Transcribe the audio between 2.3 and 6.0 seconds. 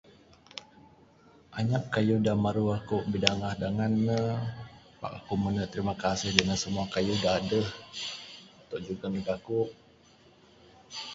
aku maru bidangah dangan ne pak aku mene trima